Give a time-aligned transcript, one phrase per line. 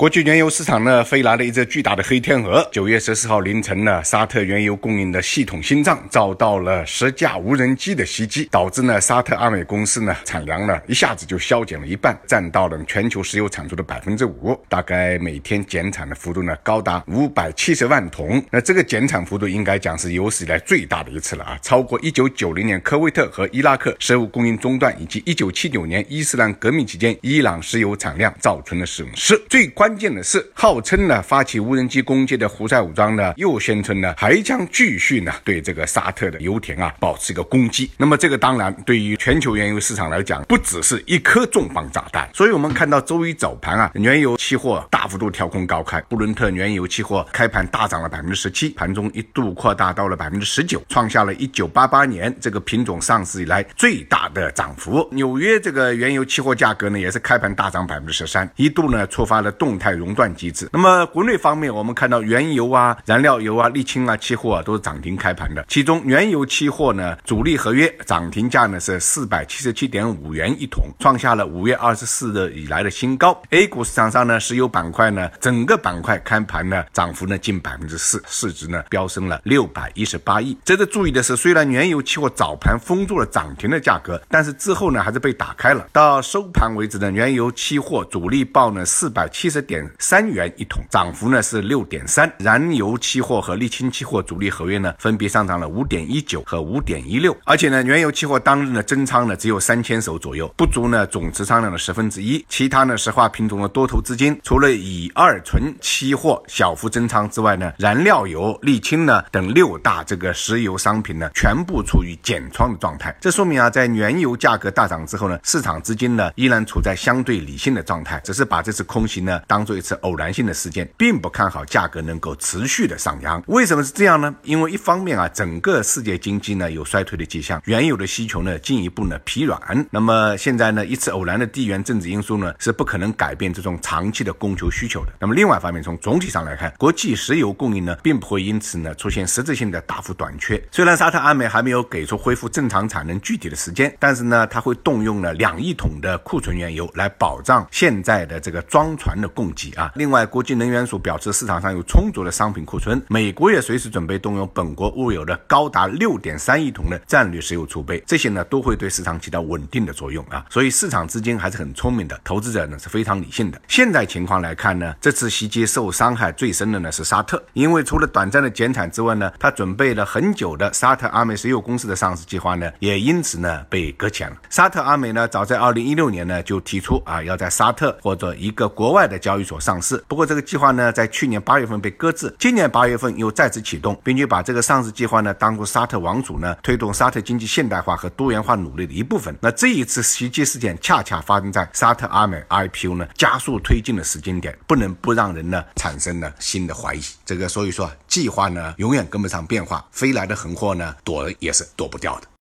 [0.00, 2.66] 国际原油市场呢，飞来了一只巨大的黑天鹅。
[2.72, 18.42] 九月十四号凌晨呢，沙特原油供应的系统心脏遭到了十架无人机的袭击，导致呢沙特阿美公司呢产量呢一下子就削减了一半，占到了全球石油产出的百分之五，大概每天减产的幅度呢高达五百七十万桶。
[18.50, 29.38] 那这个减产幅度应该讲是有史以来最大的一次了啊，超过一九九零年科威特和伊拉克石油供应中断，以及一九七九年伊斯兰革命期间伊朗石油产量造成的损失。
[29.50, 37.90] 最关关键的是，号称呢发起无人机攻击的胡塞武装呢，又宣称呢还将继续呢对这个沙特的油田啊保持一个攻击。
[37.96, 42.30] 那么这个当然对于全球原油市场来讲，不只是一颗重磅炸弹。
[42.32, 55.08] 所以我们看到周一早盘啊，原油期货大幅度跳空高开，布伦特原油期货开盘大涨了百分之十七，盘中一度扩大到了百分之十九，创下了一九八八年这个品种上市以来最大的涨幅。
[55.10, 59.79] 纽约这个原油期货价格呢，也是开盘大涨百分之十三，一度呢触发了动。
[59.80, 60.68] 态熔断机制。
[60.72, 65.64] 那么国内方面，我们看到原油啊、燃料油啊、沥青啊期货啊都是涨停开盘的。
[65.66, 73.40] 其中原油期货呢，主力合约涨停价呢是四百七十七点五元一桶，创下了五月二十四日以来的新高。
[73.48, 80.58] A 股市场上呢，石油板块呢，整个板块开盘呢涨幅呢近百分之四，市值呢飙升了六百一十八亿。
[80.64, 85.86] 值得注意的是，虽然原油期货早盘封住了涨停的价格，但是之后呢还是被打开了。
[85.92, 89.64] 到收盘为止呢，原油期货主力报呢四百七十。
[89.70, 92.28] 点三元一桶，涨幅呢是六点三。
[92.40, 97.36] 燃油期货和沥青期货主力合约呢，分别上涨了五点一九和五点一六。
[97.44, 102.44] 而且呢，原油期货当日的增仓呢只有三千手左右，不足呢总持仓量的十分之一。
[102.48, 113.16] 其他呢石化品种的多头资金，除了乙二醇期货小幅增仓之外呢，燃料油、沥青呢等六大这个石油商品呢，全部处于减仓的状态。
[113.20, 119.59] 这说明啊，在原油价格大涨之后呢，市场资金呢依然处在相对理性的状态，只是把这次空袭呢当。
[119.60, 123.42] 当做一次偶然性的事件，并不看好价格能够持续的上扬。
[123.46, 124.34] 为什么是这样呢？
[124.42, 129.86] 因为一方面啊，整个世界经济呢有衰退的迹象，原有的需求呢进一步呢疲软。
[129.90, 135.12] 那么现在呢，一次偶然的地缘政治因素呢是不可能改变这种长期的供求需求的。
[135.20, 140.58] 那么另外一方面，从总体上来看，国际石油供应呢并不会因此呢出现实质性的大幅短缺。
[140.72, 149.70] 虽然沙特阿美还没有给出恢复正常产能具体的时间，但是呢，它会动用了两亿桶的库存原油来保障现在的这个装船的供给。
[149.76, 149.90] 啊！
[149.94, 153.00] 另外，国际能源署表示，市场上有充足的商品库存。
[153.08, 160.44] 美国也随时准备动用本国物有的高达六点三亿桶的战略石油储备，这些呢都会对市场起到稳定的作用啊！
[160.50, 163.60] 所以市场资金还是很聪明的，投资者呢是非常理性的。
[163.68, 174.36] 现在情况来看呢，这次袭击受伤害最深的呢是沙特，因为除了短暂的减产之外呢，他准备了很久的沙特阿美石油公司的上市计划呢，也因此呢被搁浅了。
[174.50, 180.02] 沙特阿美呢，早在二零一六年呢就提出啊，要在沙特或者一个国外的交交易所上市。
[180.08, 189.32] 不过这个计划呢，在去年八月份被搁置，今年八月份又再次启动，并且把这个上市计划呢，当做沙特王储呢推动沙特经济现代化和多元化努力的一部分。
[189.40, 197.00] 那这一次袭击事件恰恰发生在沙特阿美 IPO 呢加速推进的时间点，不能不让人呢产生了新的怀疑。
[197.24, 202.30] 这个所以说，计划呢永远跟不上变化，飞来的横祸呢躲也是躲不掉的。